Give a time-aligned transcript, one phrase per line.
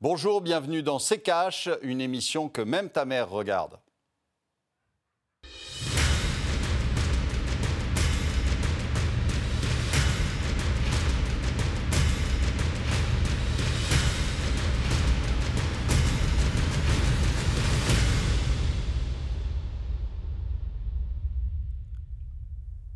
[0.00, 3.80] Bonjour, bienvenue dans C'est Cash, une émission que même ta mère regarde.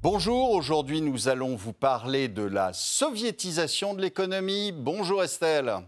[0.02, 4.70] Bonjour, aujourd'hui nous allons vous parler de la soviétisation de l'économie.
[4.70, 5.82] Bonjour Estelle.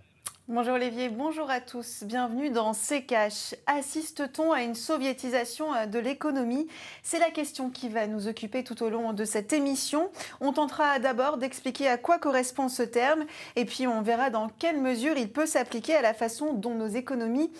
[0.47, 2.05] Bonjour Olivier, bonjour à tous.
[2.05, 3.55] Bienvenue dans C'est Cash.
[3.65, 6.69] Assiste-t-on à une soviétisation euh, de l'économie?
[7.03, 10.11] C'est la question qui va nous occuper tout au long de cette émission.
[10.43, 13.25] On tentera d'abord d'expliquer à quoi correspond ce terme
[13.57, 16.89] et puis on verra dans quelle mesure il peut s'appliquer à la façon dont nos
[16.89, 17.51] économies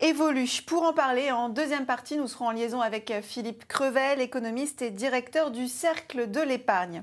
[0.00, 0.48] évolue.
[0.66, 4.90] Pour en parler, en deuxième partie, nous serons en liaison avec Philippe Crevel, économiste et
[4.90, 7.02] directeur du Cercle de l'épargne.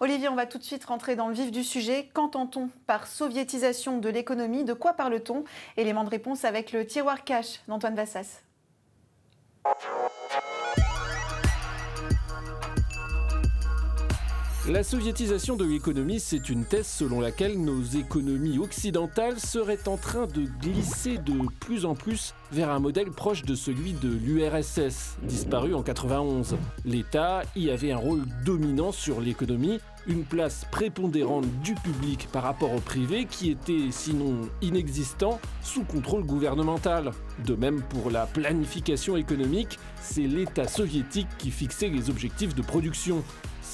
[0.00, 2.10] Olivier, on va tout de suite rentrer dans le vif du sujet.
[2.12, 4.64] Qu'entend-on par soviétisation de l'économie?
[4.64, 5.44] De quoi parle-t-on?
[5.76, 8.40] Élément de réponse avec le tiroir cash d'Antoine Vassas.
[14.66, 20.26] La soviétisation de l'économie, c'est une thèse selon laquelle nos économies occidentales seraient en train
[20.26, 25.74] de glisser de plus en plus vers un modèle proche de celui de l'URSS, disparu
[25.74, 26.56] en 91.
[26.86, 32.72] L'État y avait un rôle dominant sur l'économie, une place prépondérante du public par rapport
[32.72, 37.10] au privé qui était sinon inexistant sous contrôle gouvernemental.
[37.44, 43.22] De même pour la planification économique, c'est l'État soviétique qui fixait les objectifs de production.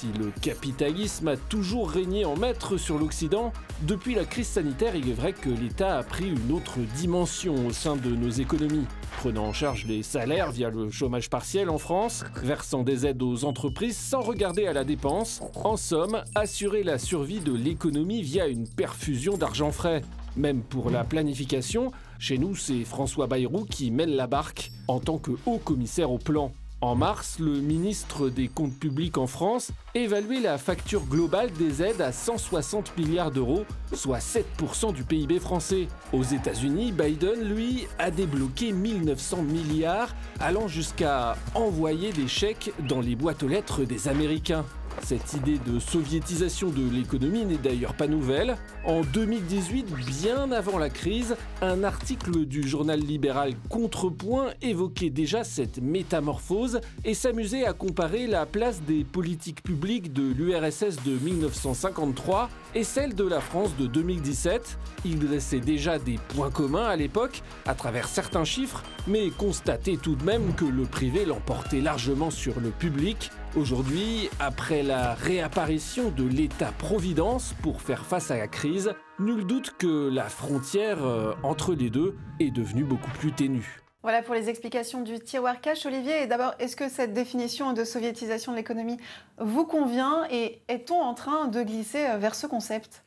[0.01, 5.11] Si le capitalisme a toujours régné en maître sur l'Occident, depuis la crise sanitaire, il
[5.11, 8.87] est vrai que l'État a pris une autre dimension au sein de nos économies,
[9.19, 13.45] prenant en charge les salaires via le chômage partiel en France, versant des aides aux
[13.45, 18.67] entreprises sans regarder à la dépense, en somme, assurer la survie de l'économie via une
[18.67, 20.01] perfusion d'argent frais.
[20.35, 25.19] Même pour la planification, chez nous, c'est François Bayrou qui mène la barque en tant
[25.19, 26.55] que haut commissaire au plan.
[26.83, 32.01] En mars, le ministre des Comptes publics en France évaluait la facture globale des aides
[32.01, 35.89] à 160 milliards d'euros, soit 7% du PIB français.
[36.15, 43.15] Aux États-Unis, Biden, lui, a débloqué 1900 milliards, allant jusqu'à envoyer des chèques dans les
[43.15, 44.65] boîtes aux lettres des Américains.
[45.03, 48.57] Cette idée de soviétisation de l'économie n'est d'ailleurs pas nouvelle.
[48.85, 55.79] En 2018, bien avant la crise, un article du journal libéral Contrepoint évoquait déjà cette
[55.79, 62.85] métamorphose et s'amusait à comparer la place des politiques publiques de l'URSS de 1953 et
[62.85, 64.79] celle de la France de 2017.
[65.05, 70.15] Il dressait déjà des points communs à l'époque, à travers certains chiffres, mais constatait tout
[70.15, 76.23] de même que le privé l'emportait largement sur le public Aujourd'hui, après la réapparition de
[76.23, 81.91] l'État-providence pour faire face à la crise, nul doute que la frontière euh, entre les
[81.91, 83.81] deux est devenue beaucoup plus ténue.
[84.05, 85.85] Voilà pour les explications du tiroir cash.
[85.85, 88.99] Olivier, d'abord, est-ce que cette définition de soviétisation de l'économie
[89.39, 93.03] vous convient et est-on en train de glisser euh, vers ce concept?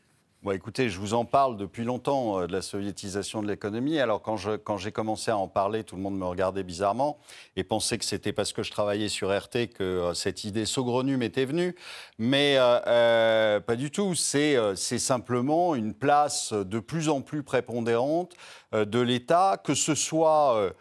[0.52, 4.00] Écoutez, je vous en parle depuis longtemps euh, de la soviétisation de l'économie.
[4.00, 4.36] Alors quand,
[4.78, 7.18] j'ai commencé à en parler, tout le monde me regardait bizarrement
[7.56, 11.16] et pensait que c'était parce que je travaillais sur RT que euh, cette idée saugrenue
[11.16, 11.76] m'était venue.
[12.20, 14.16] Mais euh, pas du tout.
[14.16, 18.34] C'est simplement une place de plus en plus prépondérante
[18.74, 20.74] de l'État, que ce soit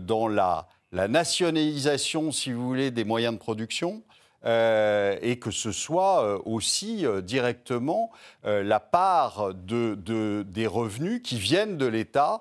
[0.00, 4.02] dans la nationalisation, si vous voulez, des moyens de production,
[4.44, 8.12] euh, et que ce soit euh, aussi euh, directement
[8.44, 12.40] la part de, des revenus qui viennent de l'État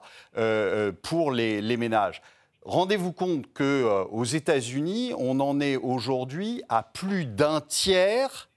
[1.02, 2.22] pour les, les ménages.
[2.64, 8.50] Rendez-vous compte qu'aux États-Unis, on en est aujourd'hui à plus d'un tiers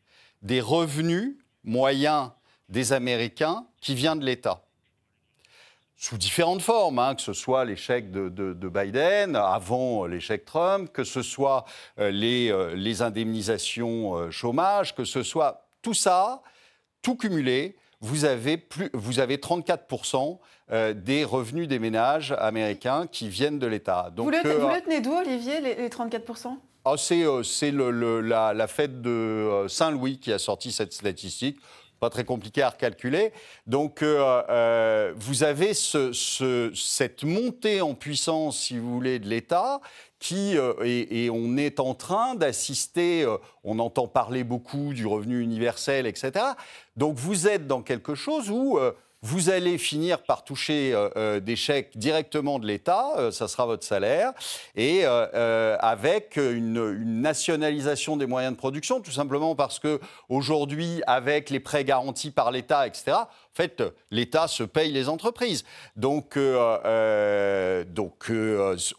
[0.43, 2.31] des revenus moyens
[2.69, 4.63] des Américains qui viennent de l'État
[6.01, 11.21] sous différentes formes, hein, que ce soit l'échec de, Biden, avant l'échec Trump, que ce
[11.21, 11.67] soit
[11.99, 16.41] euh, les, euh, les, indemnisations euh, chômage, que ce soit tout ça,
[17.03, 20.39] tout cumulé, vous avez, plus, vous avez 34%
[20.95, 24.11] des revenus des ménages américains qui viennent de l'État.
[24.17, 24.41] Vous, le,
[24.83, 30.95] tenez d'où, Olivier, les, 34% ah, C'est la, fête de Saint-Louis qui a sorti cette
[30.95, 31.61] statistique
[32.01, 33.33] pas très compliqué à recalculer.
[33.67, 39.81] Donc, euh, euh, vous avez cette montée en puissance, si vous voulez, de l'État
[40.19, 43.27] qui, euh, et, on est en train d'assister,
[43.65, 46.45] on entend parler beaucoup du revenu universel, etc.
[46.97, 48.79] Donc, vous êtes dans quelque chose où
[49.23, 53.67] vous allez finir par toucher euh, euh, des chèques directement de l'État, euh, ça sera
[53.67, 54.33] votre salaire,
[54.77, 61.61] et avec une, nationalisation des moyens de production, tout simplement parce que aujourd'hui, avec les
[61.61, 63.17] prêts garantis par l'État, etc.,
[63.63, 65.65] fait, l'État se paye les entreprises.
[65.97, 68.33] Donc, donc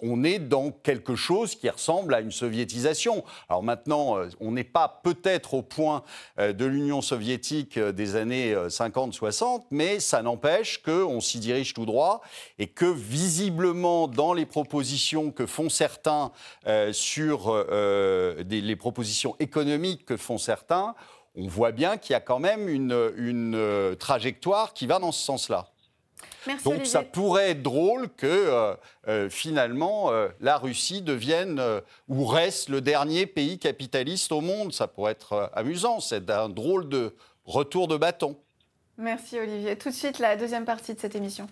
[0.01, 3.23] on est dans quelque chose qui ressemble à une soviétisation.
[3.49, 6.03] Alors maintenant, on n'est pas peut-être au point
[6.37, 12.21] de l'Union soviétique des années 50-60, mais ça n'empêche qu'on s'y dirige tout droit
[12.59, 16.31] et que visiblement, dans les propositions que font certains
[16.67, 20.95] euh, sur euh, les propositions économiques que font certains,
[21.35, 25.23] on voit bien qu'il y a quand même une, euh, trajectoire qui va dans ce
[25.23, 25.67] sens-là.
[26.65, 28.75] Donc ça pourrait être drôle que
[29.29, 31.61] finalement la Russie devienne
[32.07, 34.73] ou reste le dernier pays capitaliste au monde.
[34.73, 38.35] Ça pourrait être amusant, c'est un drôle de retour de bâton.
[38.97, 39.77] Merci Olivier.
[39.77, 41.47] Tout de suite, la deuxième partie de cette émission.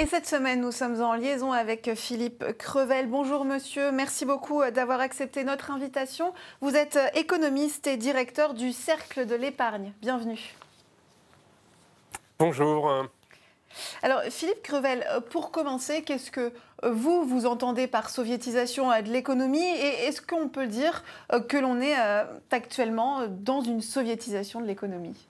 [0.00, 3.08] Et cette semaine, nous sommes en liaison avec Philippe Crevel.
[3.08, 6.32] Bonjour monsieur, merci beaucoup d'avoir accepté notre invitation.
[6.60, 9.92] Vous êtes économiste et directeur du Cercle de l'épargne.
[10.00, 10.54] Bienvenue.
[12.38, 12.92] Bonjour.
[14.04, 16.52] Alors Philippe Crevel, pour commencer, qu'est-ce que
[16.84, 19.66] vous, vous entendez par soviétisation de l'économie?
[19.66, 21.02] Et est-ce qu'on peut dire
[21.48, 22.22] que l'on est euh,
[22.52, 25.26] actuellement dans une soviétisation de l'économie?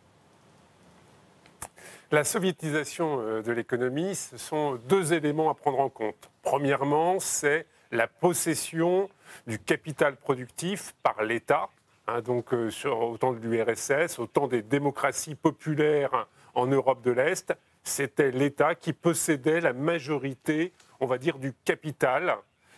[2.11, 6.31] La soviétisation euh, de l'économie, ce sont deux éléments à prendre en compte.
[6.43, 9.09] Premièrement, c'est la possession
[9.47, 11.69] du capital productif par l'État,
[12.07, 18.31] hein, donc sur autant de l'URSS, autant des démocraties populaires en Europe de l'Est, c'était
[18.31, 22.37] l'État qui possédait la majorité, on va dire, du capital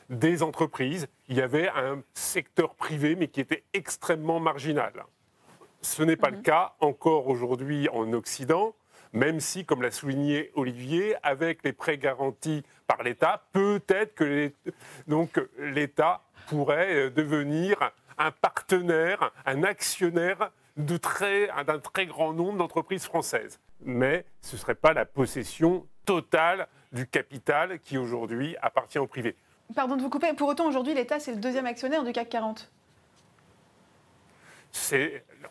[0.08, 1.08] des entreprises.
[1.28, 4.92] Il y avait un secteur privé, mais qui était extrêmement marginal.
[5.82, 6.42] Ce n'est pas le mhm.
[6.42, 8.74] cas encore aujourd'hui en Occident,
[9.12, 14.52] même si, comme l'a souligné Olivier, avec les prêts garantis par l'État, peut-être que
[15.58, 21.48] l'État pourrait euh, devenir un partenaire, un actionnaire d'un très,
[21.82, 27.80] très grand nombre d'entreprises françaises mais ce ne serait pas la possession totale du capital
[27.80, 29.36] qui aujourd'hui appartient au privé.
[29.74, 32.70] Pardon de vous couper, pour autant aujourd'hui l'État c'est le deuxième actionnaire du CAC 40.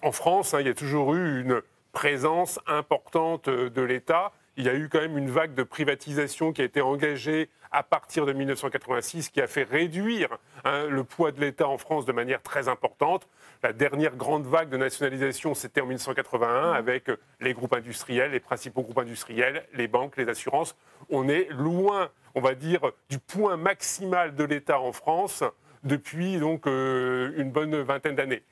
[0.01, 1.61] En France, hein, il y a toujours eu une
[1.99, 4.31] présence importante de l'État.
[4.55, 7.83] Il y a eu quand même une vague de privatisation qui a été engagée à
[7.83, 12.13] partir de 1986 qui a fait réduire hein, le poids de l'État en France de
[12.13, 13.27] manière très importante.
[13.63, 16.73] La dernière grande vague de nationalisation, c'était en 1981 mmh.
[16.73, 17.11] avec
[17.41, 20.77] les groupes industriels, les principaux groupes industriels, les banques, les assurances.
[21.09, 25.43] On est loin, on va dire, du point maximal de l'État en France
[25.83, 28.43] depuis donc euh, une bonne vingtaine d'années.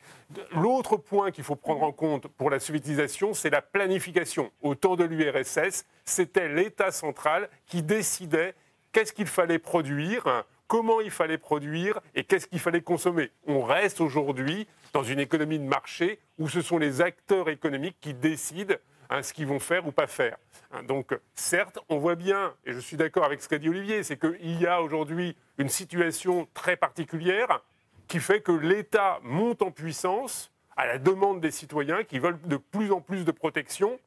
[0.52, 4.52] L'autre point qu'il faut prendre en compte pour la soviétisation, c'est la planification.
[4.62, 8.56] Au temps de l'URSS, c'était l'État central qui décidait
[8.92, 13.32] qu'est-ce qu'il fallait produire, comment il fallait produire et qu'est-ce qu'il fallait consommer.
[13.46, 18.14] On reste aujourd'hui dans une économie de marché où ce sont les acteurs économiques qui
[18.14, 18.76] décident
[19.10, 20.38] hein, ce qu'ils vont faire ou pas faire.
[20.72, 24.04] Hein, donc, certes, on voit bien, et je suis d'accord avec ce qu'a dit Olivier,
[24.04, 27.62] c'est qu'il y a aujourd'hui une situation très particulière
[28.08, 32.58] qui fait que l'État monte en puissance à la demande des citoyens qui veulent de
[32.58, 34.00] plus en plus de protection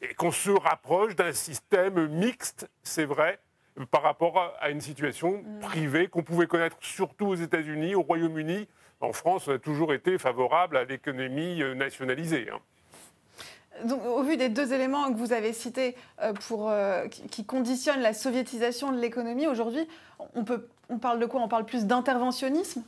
[0.00, 3.38] et qu'on se rapproche d'un système mixte, c'est vrai,
[3.90, 5.60] par rapport à une situation mm.
[5.60, 8.68] privée qu'on pouvait connaître surtout aux États-Unis, au Royaume-Uni.
[9.00, 12.48] En France, on a toujours été favorable à l'économie euh, nationalisée.
[12.52, 12.60] Hein.
[13.90, 18.92] Au vu des deux éléments que vous avez cités euh, euh, qui conditionnent la soviétisation
[18.92, 19.88] de l'économie, aujourd'hui,
[20.34, 21.40] on, parle de quoi?
[21.40, 22.82] On parle plus d'interventionnisme?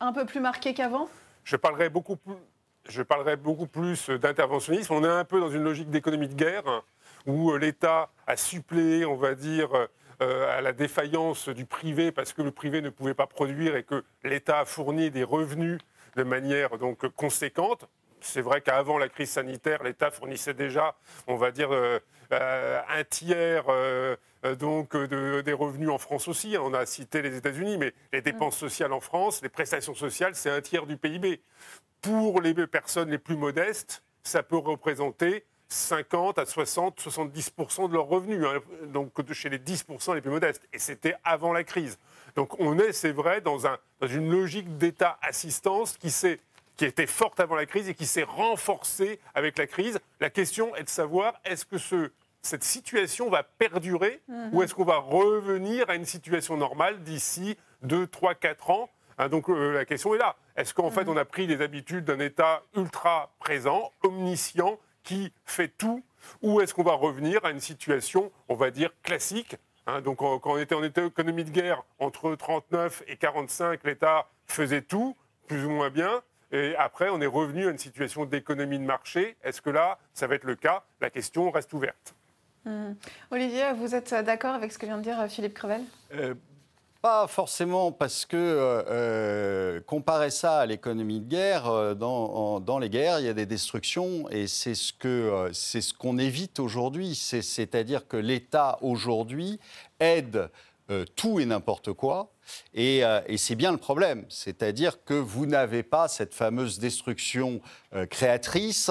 [0.00, 1.08] Un peu plus marqué qu'avant?
[1.44, 4.92] Je parlerai beaucoup plus, d'interventionnisme.
[4.94, 6.82] On est un peu dans une logique d'économie de guerre
[7.26, 9.70] où euh, l'État a suppléé, on va dire,
[10.18, 14.02] à la défaillance du privé parce que le privé ne pouvait pas produire et que
[14.24, 15.78] l'État a fourni des revenus
[16.16, 16.70] de manière
[17.14, 17.86] conséquente.
[18.20, 20.96] C'est vrai qu'avant la crise sanitaire, l'État fournissait déjà,
[21.26, 23.64] on va dire, euh, un tiers
[24.58, 26.56] donc des revenus en France aussi.
[26.58, 30.50] On a cité les États-Unis, mais les dépenses sociales en France, les prestations sociales, c'est
[30.50, 31.40] un tiers du PIB.
[32.00, 38.06] Pour les personnes les plus modestes, ça peut représenter 50 à 60, 70% de leurs
[38.06, 40.66] revenus, hein, donc chez les 10% les plus modestes.
[40.72, 41.98] Et c'était avant la crise.
[42.36, 46.10] Donc on est, c'est vrai, dans, un, dans une logique d'État-assistance qui,
[46.76, 49.98] qui était forte avant la crise et qui s'est renforcée avec la crise.
[50.20, 52.10] La question est de savoir est-ce que ce,
[52.42, 54.50] cette situation va perdurer mhm.
[54.52, 58.90] ou est-ce qu'on va revenir à une situation normale d'ici 2, 3, 4 ans?
[59.18, 60.36] Hein, donc la question est là.
[60.56, 65.68] Est-ce qu'en fait, on a pris les habitudes d'un État ultra présent, omniscient, qui fait
[65.68, 66.02] tout
[66.42, 69.56] Ou est-ce qu'on va revenir à une situation, on va dire, classique?
[69.86, 70.00] Hein?
[70.00, 75.16] Donc, quand on était en économie de guerre, entre 39 et 45, l'État faisait tout,
[75.46, 76.22] plus ou moins bien.
[76.56, 79.36] Et après, on est revenu à une situation d'économie de marché.
[79.44, 80.84] Est-ce que là, ça va être le cas?
[81.02, 82.14] La question reste ouverte.
[82.64, 82.94] Hmm.
[83.30, 85.82] Olivier, vous êtes d'accord avec ce que vient de dire Philippe Crevel?
[86.14, 86.34] Euh,
[87.02, 92.78] pas forcément parce que euh, euh, comparer ça à l'économie de guerre, euh, dans, dans,
[92.78, 96.58] les guerres, il y a des destructions et c'est ce que c'est ce qu'on évite
[96.58, 97.14] aujourd'hui.
[97.14, 99.60] C'est-à-dire que l'État aujourd'hui
[100.00, 100.48] aide
[101.16, 102.32] tout et n'importe quoi.
[102.74, 107.60] Et, et c'est bien le problème, c'est-à-dire que vous n'avez pas cette fameuse destruction
[108.10, 108.90] créatrice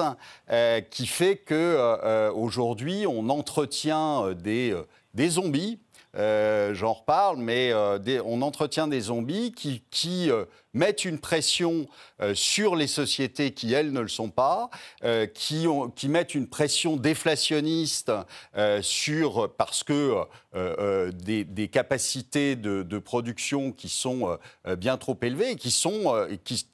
[0.90, 4.74] qui fait que aujourd'hui on entretient des,
[5.16, 5.80] des zombies
[6.16, 11.86] euh, j'en reparle, mais euh, on entretient des zombies qui, euh, mettent une pression
[12.34, 14.68] sur les sociétés qui, elles, ne le sont pas,
[15.32, 15.66] qui,
[16.06, 18.12] mettent une pression déflationniste
[18.82, 20.24] sur, parce que
[21.24, 24.38] des, capacités de, production qui sont
[24.76, 25.74] bien trop élevées et qui,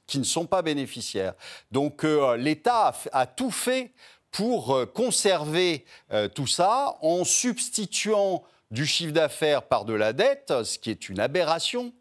[0.05, 1.35] qui, ne sont pas bénéficiaires.
[1.71, 2.03] Donc
[2.37, 3.93] l'État a, tout fait
[4.33, 5.85] pour conserver
[6.33, 11.19] tout ça en substituant du chiffre d'affaires par de la dette, ce qui est une
[11.19, 11.93] aberration.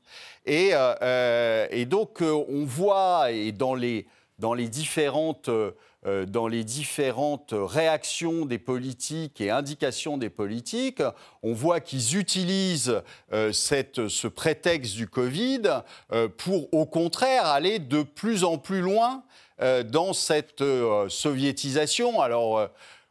[0.46, 4.06] Et, euh, euh, donc, euh, on voit, et dans les,
[4.38, 5.50] dans les différentes
[6.26, 11.00] dans les différentes réactions des politiques et indications des politiques,
[11.44, 13.00] on voit qu'ils utilisent
[13.52, 15.62] cette, ce prétexte du Covid
[16.38, 19.22] pour, au contraire, aller de plus en plus loin
[19.58, 20.62] dans cette
[21.08, 22.20] soviétisation.
[22.20, 22.68] Alors,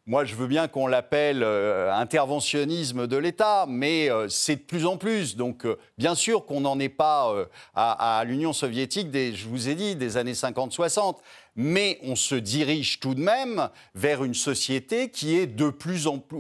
[0.07, 4.87] moi, je veux bien qu'on l'appelle euh, interventionnisme de l'État, mais euh, c'est de plus
[4.87, 5.35] en plus.
[5.35, 7.31] Donc, euh, bien sûr qu'on n'en est pas
[7.75, 11.17] à, l'Union soviétique, des, je vous ai dit, des années 50-60
[11.55, 16.17] mais on se dirige tout de même vers une société qui est de plus en
[16.17, 16.39] plus,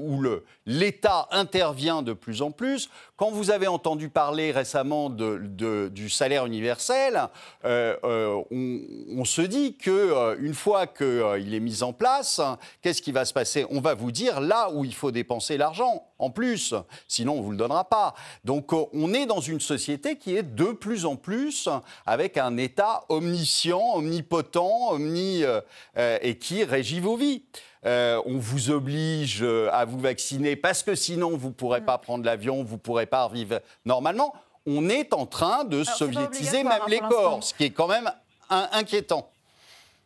[0.71, 2.89] l'État intervient de plus en plus.
[3.17, 7.27] Quand vous avez entendu parler récemment du salaire universel,
[7.65, 12.41] euh, euh, on, se dit que euh, une fois qu'il est mis en place,
[12.81, 13.65] qu'est-ce qui va se passer?
[13.69, 16.75] On va vous dire là où il faut dépenser l'argent en plus,
[17.07, 18.13] sinon on vous le donnera pas.
[18.45, 21.67] Donc on est dans une société qui est de plus en plus
[22.05, 25.61] avec un État omniscient, omnipotent, euh,
[25.97, 27.43] euh, et qui régit vos vies.
[27.85, 32.25] Euh, on vous oblige à vous vacciner parce que sinon vous ne pourrez pas prendre
[32.25, 34.33] l'avion, vous ne pourrez pas vivre normalement.
[34.65, 38.11] On est en train de soviétiser même les corps, ce qui est quand même
[38.49, 39.29] inquiétant.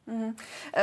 [0.08, 0.36] Mhm.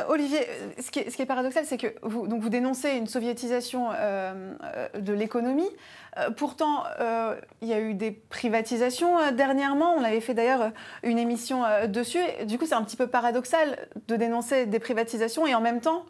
[0.08, 0.40] Olivier,
[0.80, 5.70] ce qui, est, paradoxal, c'est que vous, donc vous dénoncez une soviétisation de l'économie.
[6.18, 9.94] Euh, pourtant, euh, il y a eu des privatisations euh, dernièrement.
[9.96, 10.70] On avait fait d'ailleurs
[11.02, 12.22] une émission dessus.
[12.46, 16.04] Du coup, c'est un petit peu paradoxal de dénoncer des privatisations et en même temps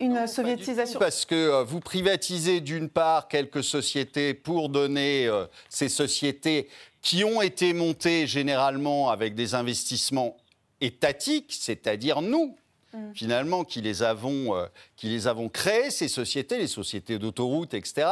[0.00, 0.98] une soviétisation.
[0.98, 5.30] parce que vous privatisez d'une part quelques sociétés pour donner
[5.68, 6.68] ces sociétés
[7.00, 10.36] qui ont été montées généralement avec des investissements
[10.80, 12.56] étatiques, c'est-à-dire nous,
[12.94, 13.12] Mm.
[13.14, 14.66] finalement, qui les, avons, euh,
[15.04, 18.06] qui les avons créées, ces sociétés, les sociétés d'autoroute, etc.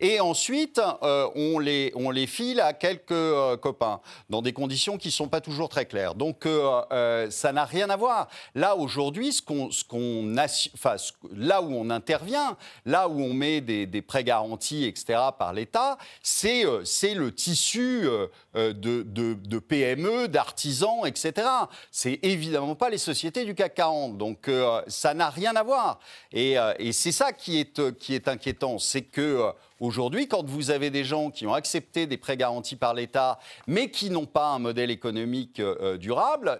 [0.00, 4.96] Et ensuite, euh, on, les, on les file à quelques euh, copains, dans des conditions
[4.96, 6.14] qui ne sont pas toujours très claires.
[6.14, 6.46] Donc,
[7.30, 8.28] ça n'a rien à voir.
[8.54, 10.34] Là, aujourd'hui, ce qu'on, ce qu'on
[10.74, 10.96] enfin,
[11.34, 12.56] là où on intervient,
[12.86, 18.08] là où on met des, des prêts garantis, etc., par l'État, c'est, c'est le tissu
[18.54, 21.46] de, de, de PME, d'artisans, etc.
[21.90, 24.18] C'est évidemment pas les sociétés du CAC 40.
[24.18, 26.00] Donc euh, ça n'a rien à voir.
[26.32, 30.70] Et, euh, c'est ça qui est, euh, qui est inquiétant, c'est que aujourd'hui, quand vous
[30.70, 34.48] avez des gens qui ont accepté des prêts garantis par l'État, mais qui n'ont pas
[34.48, 35.60] un modèle économique
[35.98, 36.58] durable,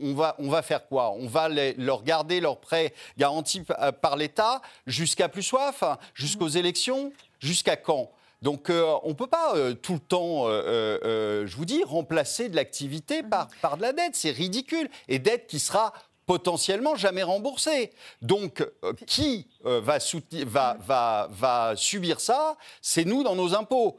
[0.00, 1.12] on, va, on va faire quoi?
[1.12, 3.62] On va leur garder leurs prêts garantis
[4.00, 8.10] par l'État jusqu'à plus soif, jusqu'aux élections, jusqu'à quand?
[8.40, 13.48] Donc on ne peut pas tout le temps, je vous dis, remplacer de l'activité par,
[13.60, 14.16] par de la dette.
[14.16, 14.88] C'est ridicule.
[15.08, 15.92] Et dette qui sera
[16.26, 17.92] potentiellement jamais remboursé.
[18.20, 19.98] Donc, euh, qui euh, va,
[20.46, 23.98] va, va, va, subir ça C'est nous dans nos impôts.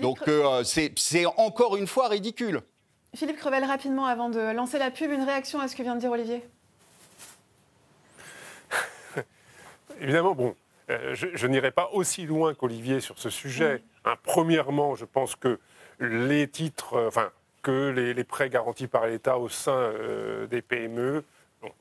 [0.00, 2.62] Donc, euh, c'est encore une fois ridicule.
[3.14, 6.00] Philippe Crevel, rapidement, avant de lancer la pub, une réaction à ce que vient de
[6.00, 6.42] dire Olivier?
[10.00, 10.56] Évidemment, bon,
[10.88, 13.84] je, n'irai pas aussi loin qu'Olivier sur ce sujet.
[14.04, 15.60] Hein, premièrement, je pense que
[16.00, 17.30] les titres, enfin,
[17.62, 19.92] que les, les, prêts garantis par l'État au sein
[20.50, 21.24] des PME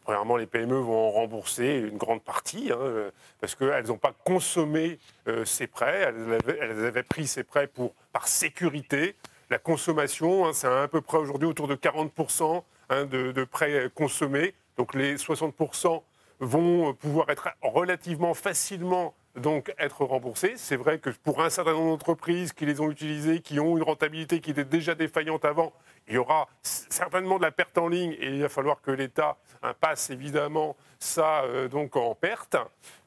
[0.03, 3.11] premièrement, les PME vont rembourser une grande partie, hein,
[3.41, 8.27] parce qu'elles n'ont pas consommé euh, ces prêts, elles avaient, pris ces prêts pour, par
[8.27, 9.15] sécurité.
[9.49, 14.53] la consommation, hein, c'est à peu près aujourd'hui autour de 40% hein, de prêts consommés.
[14.77, 16.01] Donc les 60%
[16.39, 20.53] vont pouvoir être relativement facilement donc être remboursés.
[20.57, 23.83] C'est vrai que pour un certain nombre d'entreprises qui les ont utilisées, qui ont une
[23.83, 25.73] rentabilité qui était déjà défaillante avant,
[26.07, 29.37] il y aura certainement de la perte en ligne et il va falloir que l'État
[29.79, 32.57] passe évidemment ça euh, donc en perte.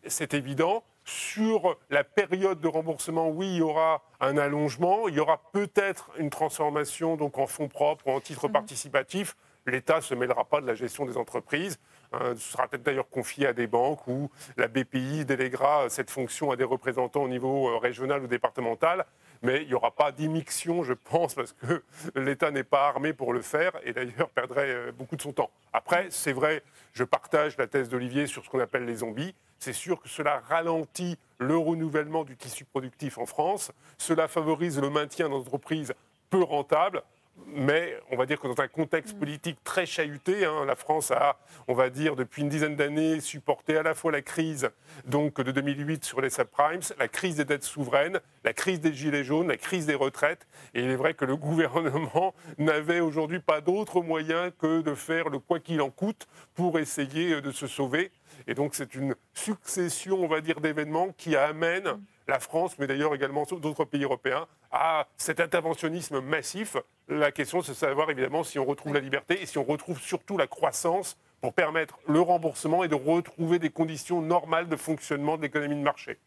[0.07, 0.85] C'est évident.
[1.05, 5.07] Sur la période de remboursement, oui, il y aura un allongement.
[5.07, 8.53] Il y aura peut-être une transformation donc en fonds propres ou en titres mmh.
[8.53, 9.37] participatifs.
[9.67, 11.79] L'État ne se mêlera pas de la gestion des entreprises.
[12.13, 16.51] Hein, ce sera peut-être d'ailleurs confié à des banques où la BPI déléguera cette fonction
[16.51, 19.05] à des représentants au niveau euh, régional ou départemental.
[19.43, 21.83] Mais il n'y aura pas d'immixtion, je pense, parce que
[22.15, 25.51] l'État n'est pas armé pour le faire et d'ailleurs perdrait euh, beaucoup de son temps.
[25.73, 26.63] Après, c'est vrai,
[26.95, 29.35] je partage la thèse d'Olivier sur ce qu'on appelle les zombies.
[29.59, 33.73] C'est sûr que cela ralentit le renouvellement du tissu productif en France.
[33.99, 35.93] Cela favorise le maintien d'entreprises
[36.31, 37.03] peu rentables
[37.47, 39.19] mais on va dire que dans un contexte mm.
[39.19, 41.39] politique très chahuté, hein, la France a,
[41.69, 44.71] on va dire, depuis une dizaine d'années, supporté à la fois la crise
[45.07, 49.25] donc, de 2008 sur les subprimes, la crise des dettes souveraines, la crise des gilets
[49.25, 50.47] jaunes, la crise des retraites.
[50.75, 55.29] Et il est vrai que le gouvernement n'avait aujourd'hui pas d'autre moyen que de faire
[55.29, 58.11] le quoi qu'il en coûte pour essayer de se sauver.
[58.47, 62.03] Et donc c'est une succession, on va dire, d'événements qui amènent mm.
[62.29, 66.77] la France, mais d'ailleurs également d'autres pays européens, à cet interventionnisme massif.
[67.09, 70.01] La question, c'est de savoir évidemment si on retrouve la liberté et si on retrouve
[70.01, 75.37] surtout la croissance pour permettre le remboursement et de retrouver des conditions normales de fonctionnement
[75.37, 76.19] de l'économie de marché.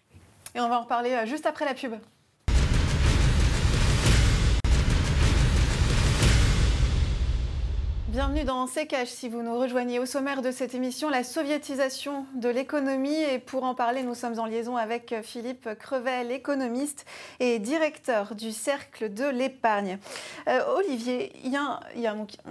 [0.56, 1.94] Et on va en reparler euh, juste après la pub.
[8.12, 9.06] Bienvenue dans CKH.
[9.06, 13.22] Si vous nous rejoignez au sommaire de cette émission, la soviétisation de l'économie.
[13.22, 17.06] Et pour en parler, nous sommes en liaison avec Philippe Crevel, économiste
[17.40, 20.00] et directeur du Cercle de l'épargne.
[20.48, 21.80] Euh, Olivier, y a,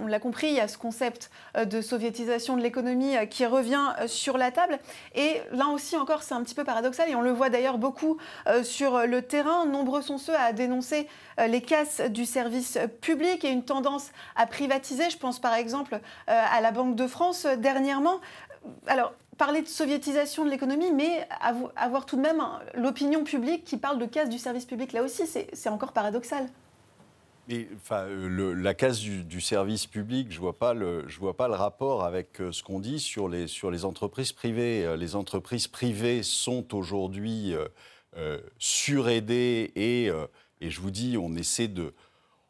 [0.01, 3.45] on l'a compris, il y a ce concept euh, de soviétisation de l'économie euh, qui
[3.45, 4.79] revient sur la table.
[5.13, 8.17] Et là aussi encore, c'est un petit peu paradoxal et on le voit d'ailleurs beaucoup
[8.63, 9.65] sur le terrain.
[9.65, 15.09] Nombreux sont ceux à dénoncer les casses du service public et une tendance à privatiser.
[15.09, 18.19] Je pense par exemple euh, à la Banque de France euh, dernièrement.
[18.87, 21.27] Alors, parler de soviétisation de l'économie, mais
[21.77, 22.43] avoir tout de même
[22.75, 26.47] l'opinion publique qui parle de casse du service public, là aussi, c'est encore paradoxal.
[27.49, 32.41] Euh, la casse du, service public, je vois, pas le, vois pas le rapport avec
[32.51, 34.97] ce qu'on dit sur les, sur les entreprises privées.
[34.97, 37.55] Les entreprises privées sont aujourd'hui
[38.57, 40.11] suraidées et,
[40.59, 41.93] et je vous dis, on essaie de,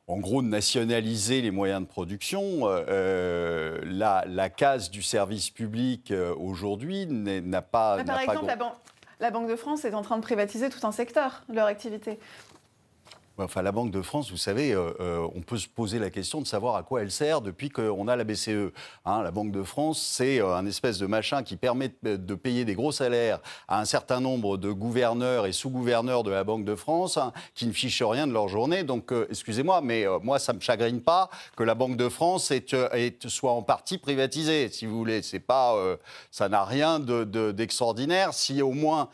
[0.09, 2.67] en gros, de nationaliser les moyens de production.
[2.67, 8.03] Euh, euh, la, case du service public euh, aujourd'hui n'a pas.
[8.03, 8.51] par exemple,
[9.19, 12.17] la, Banque de France est en train de privatiser tout un secteur, leur activité.
[13.41, 16.41] Enfin, la Banque de France, vous savez, euh, euh, on peut se poser la question
[16.41, 18.71] de savoir à quoi elle sert depuis qu'on a la BCE.
[19.05, 22.65] Hein, la Banque de France, c'est euh, un espèce de machin qui permet de payer
[22.65, 26.75] des gros salaires à un certain nombre de gouverneurs et sous-gouverneurs de la Banque de
[26.75, 28.83] France hein, qui ne fichent rien de leur journée.
[28.83, 32.51] Donc, excusez-moi, mais moi, ça ne me chagrine pas que la Banque de France
[33.27, 35.21] soit en partie privatisée, si vous voulez.
[35.21, 35.75] C'est pas,
[36.31, 38.33] ça n'a rien d'extraordinaire.
[38.33, 39.09] si au moins,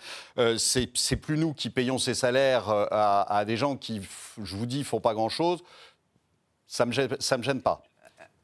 [0.58, 4.02] c'est plus nous qui payons ces salaires à, à des gens qui
[4.44, 5.64] je vous dis, ils font pas grand-chose,
[6.68, 7.84] ça ne me, me gêne pas.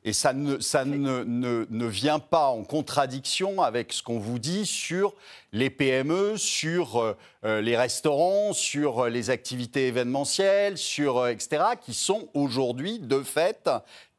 [0.04, 4.66] Et ça, ne, ça ne, ne, vient pas en contradiction avec ce qu'on vous dit
[4.66, 5.14] sur
[5.54, 11.94] les PME, sur euh, euh, les restaurants, sur euh, les activités événementielles, sur etc., qui
[11.94, 13.70] sont aujourd'hui de fait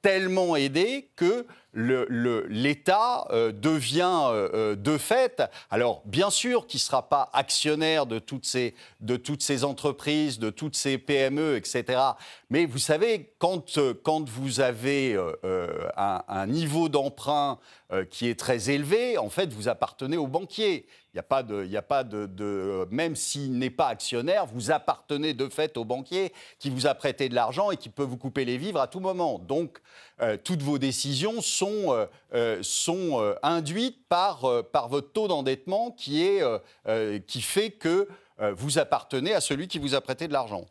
[0.02, 6.78] tellement aidés que l'État le, euh, devient euh, euh, de fait, alors bien sûr qu'il
[6.78, 11.56] ne sera pas actionnaire de toutes, ces, de toutes ces entreprises, de toutes ces PME,
[11.56, 12.00] etc.
[12.50, 15.16] Mais vous savez, quand, quand vous avez
[15.96, 17.58] un, un, niveau d'emprunt
[18.10, 20.86] qui est très élevé, en fait, vous appartenez aux banquiers.
[21.12, 24.70] Il n'y a pas de, il a pas de, même s'il n'est pas actionnaire, vous
[24.70, 28.16] appartenez de fait au banquier qui vous a prêté de l'argent et qui peut vous
[28.16, 29.38] couper les vivres à tout moment.
[29.38, 29.78] Donc,
[30.44, 36.22] toutes vos décisions sont sont, euh, euh, euh, induites par, par votre taux d'endettement qui,
[36.22, 36.42] est,
[37.26, 40.64] qui fait que vous appartenez à celui qui vous a prêté de l'argent.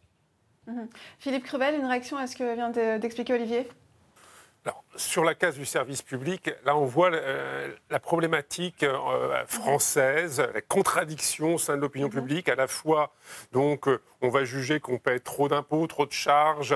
[0.67, 0.89] Mhm.
[1.19, 3.67] Philippe Crevel, une réaction à ce que vient d'expliquer Olivier?
[4.95, 10.61] Sur la case du service public, là, on voit euh, la problématique euh, française, la
[10.61, 12.13] contradiction au sein de l'opinion mhm.
[12.13, 12.49] publique.
[12.49, 13.13] À la fois,
[13.51, 16.75] donc, euh, on va juger qu'on paie trop d'impôts, trop de charges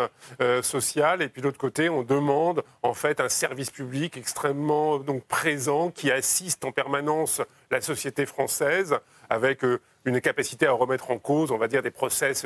[0.62, 5.92] sociales, et puis de l'autre côté, on demande en fait un service public extrêmement présent
[5.92, 8.98] qui assiste en permanence la société française
[9.30, 9.64] avec
[10.06, 12.46] une capacité à remettre en cause, on va dire, des process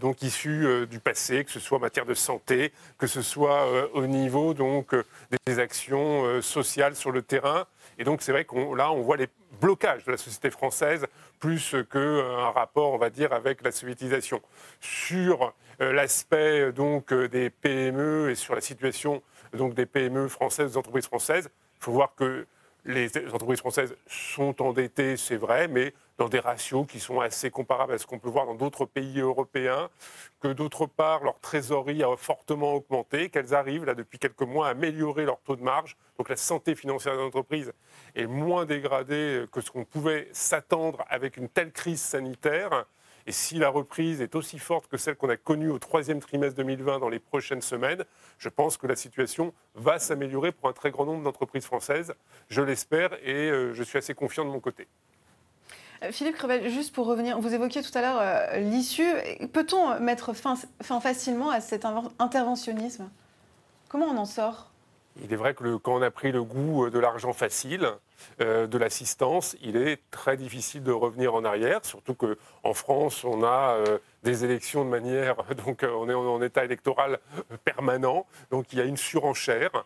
[0.00, 4.06] donc issus du passé, que ce soit en matière de santé, que ce soit au
[4.06, 4.54] niveau
[5.46, 7.66] des actions sociales sur le terrain.
[7.98, 9.28] Et donc c'est vrai qu'on là on voit les
[9.60, 11.06] blocages de la société française
[11.40, 14.40] plus qu'un rapport, on va dire, avec la soviétisation.
[14.80, 21.06] Sur l'aspect donc des PME et sur la situation donc des PME françaises, des entreprises
[21.06, 21.50] françaises.
[21.80, 22.46] Il faut voir que
[22.84, 27.94] les entreprises françaises sont endettées, c'est vrai, mais dans des ratios qui sont assez comparables
[27.94, 29.88] à ce qu'on peut voir dans d'autres pays européens,
[30.40, 34.70] que d'autre part, leur trésorerie a fortement augmenté, qu'elles arrivent là depuis quelques mois à
[34.70, 35.96] améliorer leur taux de marge.
[36.18, 37.72] Donc la santé financière des entreprises
[38.14, 42.86] est moins dégradée que ce qu'on pouvait s'attendre avec une telle crise sanitaire.
[43.26, 46.56] Et si la reprise est aussi forte que celle qu'on a connue au troisième trimestre
[46.56, 48.04] 2020 dans les prochaines semaines,
[48.38, 52.14] je pense que la situation va s'améliorer pour un très grand nombre d'entreprises françaises.
[52.48, 54.88] Je l'espère et euh, je suis assez confiant de mon côté.
[56.02, 59.10] Euh, Philippe Crevel, juste pour revenir, vous évoquiez tout à l'heure euh, l'issue.
[59.54, 61.86] Peut-on mettre fin, fin facilement à cet
[62.18, 63.08] interventionnisme?
[63.88, 64.73] Comment on en sort?
[65.22, 67.88] Il est vrai que quand on a pris le goût de l'argent facile,
[68.40, 73.44] euh, de l'assistance, il est très difficile de revenir en arrière, surtout qu'en France, on
[73.44, 77.18] a euh, des élections de manière, donc euh, on est en, état électoral
[77.64, 79.84] permanent, donc il y a une surenchère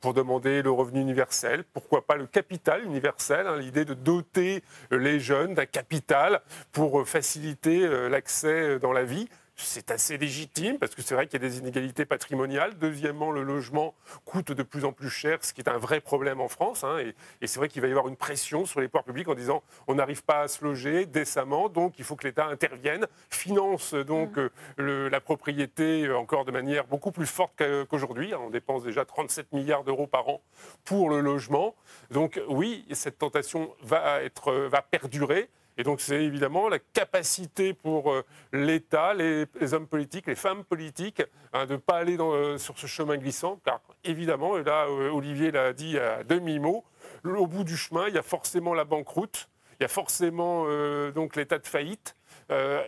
[0.00, 5.18] pour demander le revenu universel, pourquoi pas le capital universel, hein, l'idée de doter les
[5.18, 6.40] jeunes d'un capital
[6.72, 11.44] pour faciliter l'accès dans la vie c'est assez légitime parce que c'est vrai qu'il y
[11.44, 12.76] a des inégalités patrimoniales.
[12.78, 16.40] Deuxièmement, le logement coûte de plus en plus cher, ce qui est un vrai problème
[16.40, 16.84] en France.
[16.84, 16.98] Hein,
[17.40, 19.62] et, c'est vrai qu'il va y avoir une pression sur les pouvoirs publics en disant
[19.86, 24.36] on n'arrive pas à se loger décemment, donc il faut que l'État intervienne, finance donc
[24.36, 24.50] mmh.
[24.80, 28.34] euh, la propriété euh, encore de manière beaucoup plus forte qu'aujourd'hui.
[28.34, 30.40] On dépense déjà 37 milliards d'euros par an
[30.84, 31.74] pour le logement.
[32.10, 35.48] Donc oui, cette tentation va, être, va perdurer.
[35.76, 41.22] Et donc c'est évidemment la capacité pour euh, l'État, les, hommes politiques, les femmes politiques,
[41.52, 45.10] hein, de ne pas aller euh, sur ce chemin glissant, car évidemment, et là euh,
[45.10, 46.84] Olivier l'a dit à demi-mot,
[47.24, 49.48] au bout du chemin, il y a forcément la banqueroute,
[49.80, 50.66] il y a forcément
[51.12, 52.16] donc l'état de faillite,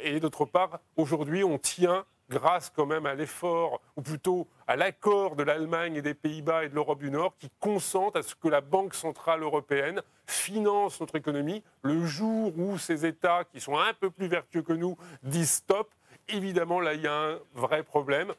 [0.03, 5.37] et d'autre part, aujourd'hui, on tient grâce quand même à l'effort, ou plutôt à l'accord
[5.37, 8.49] de l'Allemagne et des Pays-Bas et de l'Europe du Nord, qui consentent à ce que
[8.49, 11.63] la Banque centrale européenne finance notre économie.
[11.83, 15.91] Le jour où ces États, qui sont un peu plus vertueux que nous, disent stop,
[16.29, 18.33] évidemment, là, il y a un vrai problème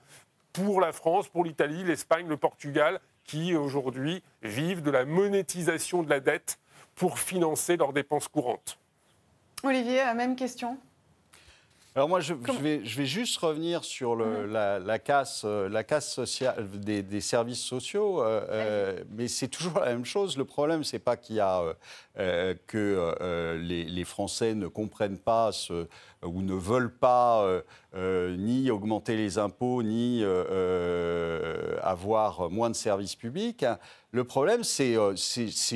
[0.54, 6.10] pour la France, pour l'Italie, l'Espagne, le Portugal, qui aujourd'hui vivent de la monétisation de
[6.10, 6.60] la dette
[6.96, 8.80] pour financer leurs dépenses courantes.
[9.64, 10.78] Olivier, même question?
[11.98, 16.14] Alors moi, je, vais, je, vais, juste revenir sur le, la, casse, euh, la casse
[16.14, 20.38] sociale des, services sociaux, euh, euh, mais c'est toujours la même chose.
[20.38, 21.64] Le problème, c'est pas qu'il y a
[22.68, 25.88] que les, Français ne comprennent pas ce,
[26.24, 27.64] ou ne veulent pas
[27.96, 30.24] ni augmenter les impôts, ni
[31.82, 33.66] avoir moins de services publics.
[34.12, 34.96] Le problème, c'est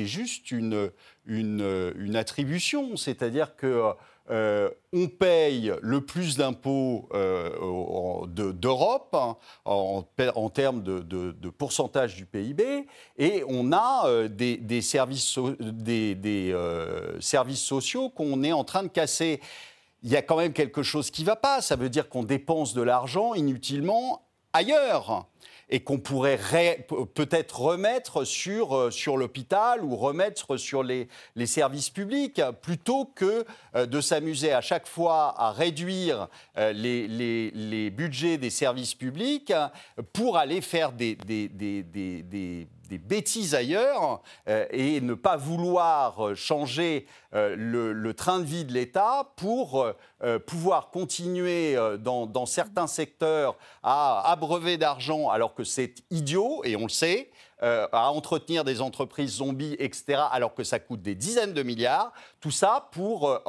[0.06, 0.92] juste une,
[1.26, 3.92] une, une attribution, c'est-à-dire que
[4.30, 10.04] euh, on paye le plus d'impôts euh, d'Europe hein, en,
[10.48, 12.86] termes de, pourcentage du PIB
[13.18, 16.56] et on a euh, des, services, des,
[17.20, 19.40] services sociaux qu'on est en train de casser.
[20.04, 21.60] Il y a quand même quelque chose qui ne va pas.
[21.60, 25.26] Ça veut dire qu'on dépense de l'argent inutilement ailleurs
[25.68, 26.38] et qu'on pourrait
[27.14, 31.08] peut-être remettre sur, euh, sur l'hôpital ou remettre sur les,
[31.46, 33.44] services publics, plutôt que
[33.74, 39.52] euh, de s'amuser à chaque fois à réduire euh, les, budgets des services publics
[40.12, 41.16] pour aller faire des
[42.98, 48.72] bêtises ailleurs euh, et ne pas vouloir euh, changer euh, le, train de vie de
[48.72, 49.86] l'État pour
[50.46, 56.88] pouvoir continuer dans, certains secteurs à abreuver d'argent alors que c'est idiot, et on le
[56.88, 62.12] sait, à entretenir des entreprises zombies, etc., alors que ça coûte des dizaines de milliards.
[62.40, 63.40] Tout ça pour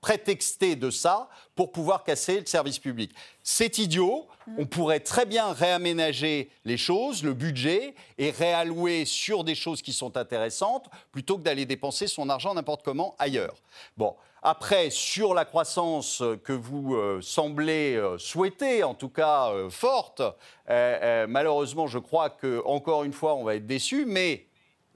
[0.00, 3.12] prétexter de ça pour pouvoir casser le service public.
[3.42, 4.26] C'est idiot.
[4.58, 9.92] On pourrait très bien réaménager les choses, le budget, et réallouer sur des choses qui
[9.92, 13.54] sont intéressantes, plutôt que d'aller dépenser son argent n'importe comment ailleurs.
[13.96, 14.16] Bon.
[14.42, 20.22] Après, sur la croissance que vous euh, semblez euh, souhaiter, en tout cas euh, forte,
[20.66, 24.06] malheureusement, je crois que encore une fois, on va être déçu.
[24.06, 24.46] Mais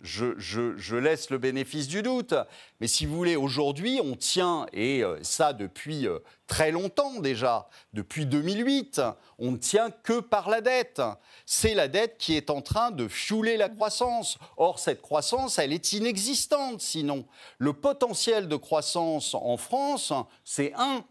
[0.04, 2.34] je, laisse le bénéfice du doute.
[2.80, 7.68] Mais si vous voulez, aujourd'hui, on tient, et euh, ça depuis euh, très longtemps déjà,
[7.94, 9.00] depuis 2008,
[9.38, 11.00] on ne tient que par la dette.
[11.46, 14.38] C'est la dette qui est en train de fiouler la croissance.
[14.58, 17.26] Or, cette croissance, elle est inexistante sinon.
[17.58, 20.12] Le potentiel de croissance en France,
[20.44, 21.04] c'est 1.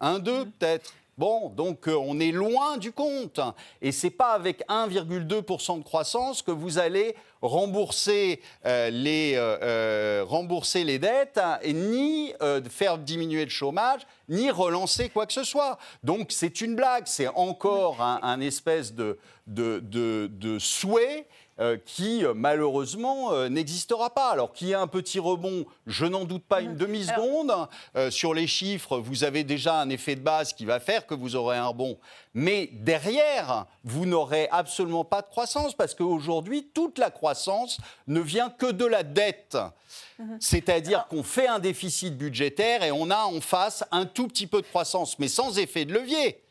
[0.00, 0.94] 1, 2 peut-être.
[1.20, 3.40] Bon, donc euh, on est loin du compte.
[3.82, 10.24] Et ce n'est pas avec 1,2% de croissance que vous allez rembourser, euh, les, euh,
[10.26, 12.32] rembourser les dettes, et ni
[12.70, 15.76] faire diminuer le chômage, ni relancer quoi que ce soit.
[16.02, 21.26] Donc c'est une blague, c'est encore un, espèce de, de, de souhait
[21.60, 24.30] euh, qui euh, malheureusement euh, n'existera pas.
[24.30, 27.52] Alors qu'il y ait un petit rebond, je n'en doute pas une demi-seconde.
[28.10, 31.36] sur les chiffres, vous avez déjà un effet de base qui va faire que vous
[31.36, 31.98] aurez un rebond.
[32.32, 38.48] Mais derrière, vous n'aurez absolument pas de croissance parce qu'aujourd'hui, toute la croissance ne vient
[38.48, 39.58] que de la dette.
[40.18, 40.38] Mhm.
[40.40, 44.62] C'est-à-dire qu'on fait un déficit budgétaire et on a en face un tout petit peu
[44.62, 46.42] de croissance, mais sans effet de levier.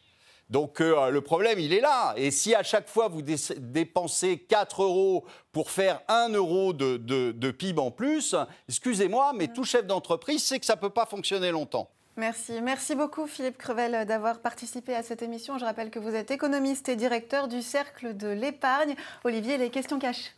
[0.49, 2.13] Donc euh, le problème, il est là.
[2.17, 7.79] Et si à chaque fois vous dépensez 4 euros pour faire 1 euro de, PIB
[7.79, 8.35] en plus,
[8.67, 11.89] excusez-moi, mais tout chef d'entreprise sait que ça ne peut pas fonctionner longtemps.
[12.17, 12.59] Merci.
[12.62, 15.57] Merci beaucoup Philippe Crevel d'avoir participé à cette émission.
[15.57, 18.95] Je rappelle que vous êtes économiste et directeur du Cercle de l'épargne.
[19.23, 20.31] Olivier, les questions cachées.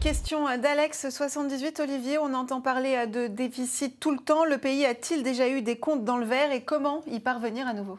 [0.00, 1.82] Question d'Alex78.
[1.82, 4.44] Olivier, on entend parler de déficit tout le temps.
[4.44, 7.74] Le pays a-t-il déjà eu des comptes dans le vert et comment y parvenir à
[7.74, 7.98] nouveau?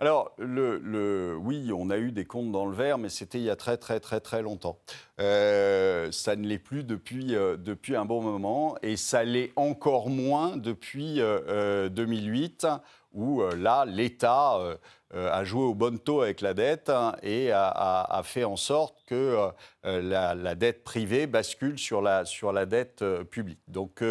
[0.00, 3.56] Alors, oui, on a eu des comptes dans le vert, mais c'était il y a
[3.56, 4.78] très très très très longtemps.
[5.20, 10.08] Euh, ça ne l'est plus depuis, euh, depuis un bon moment, et ça l'est encore
[10.08, 12.76] moins depuis 2008, euh,
[13.12, 14.76] où là, l'État euh,
[15.14, 19.50] a joué au bon taux avec la dette hein, et a, fait en sorte que
[19.86, 23.60] euh, la, dette privée bascule sur la, sur la dette euh, publique.
[23.68, 24.02] Donc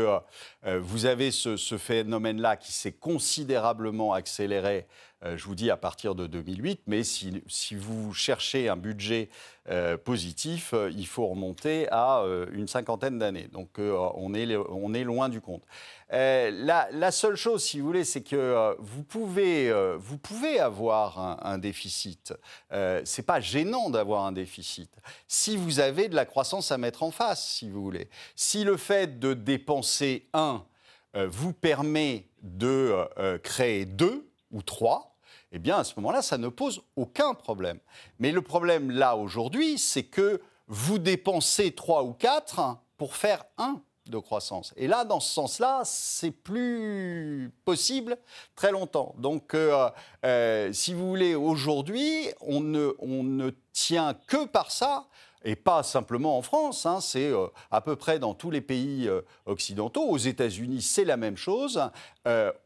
[0.63, 4.87] vous avez ce, ce phénomène-là qui s'est considérablement accéléré
[5.23, 7.41] je vous dis à partir de 2008, mais si,
[7.75, 9.29] vous cherchez un budget
[10.05, 13.49] positif, il faut remonter à une cinquantaine d'années.
[13.51, 15.63] Donc on, est, on est loin du compte.
[16.11, 22.33] La, seule chose, si vous voulez, c'est que vous, pouvez, vous pouvez avoir un, déficit.
[22.71, 24.91] Euh, c'est pas gênant d'avoir un déficit.
[25.27, 28.09] Si vous avez de la croissance à mettre en face, si vous voulez.
[28.35, 30.63] Si le fait de dépenser un
[31.15, 35.06] euh, vous permet de euh, créer deux ou trois,
[35.51, 37.79] eh bien à ce moment-là, ça ne pose aucun problème.
[38.19, 43.81] Mais le problème là aujourd'hui, c'est que vous dépensez trois ou quatre pour faire un
[44.09, 44.73] de croissance.
[44.77, 48.17] Et là, dans ce sens-là, c'est plus possible
[48.55, 49.13] très longtemps.
[49.17, 49.89] Donc, euh,
[50.25, 55.07] euh, si vous voulez, aujourd'hui, on ne tient que par ça
[55.43, 59.09] et pas simplement en France, hein, c'est euh, à peu près dans tous les pays
[59.45, 60.03] occidentaux.
[60.03, 61.81] Aux États-Unis, c'est la même chose.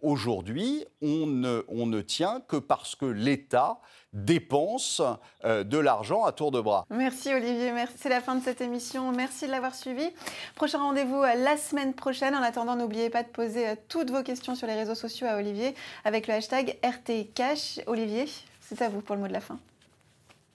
[0.02, 3.80] Aujourd'hui, on ne, on ne tient que parce que l'État
[4.14, 5.02] dépense
[5.46, 6.86] euh, de l'argent à tour de bras.
[6.90, 9.12] Merci Olivier, c'est la fin de cette émission.
[9.12, 10.10] Merci de l'avoir suivi.
[10.56, 12.36] Prochain rendez-vous euh, la semaine prochaine.
[12.36, 15.38] En attendant, n'oubliez pas de poser euh, toutes vos questions sur les réseaux sociaux à
[15.38, 17.80] Olivier avec le hashtag RTCash.
[17.88, 18.26] Olivier,
[18.60, 19.58] c'est à vous pour le mot de la fin.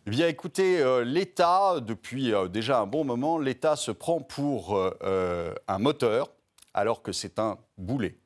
[0.09, 6.31] Eh bien, écoutez, l'État, depuis déjà un bon moment, l'État se prend pour un moteur
[6.75, 8.17] alors que c'est un boulet.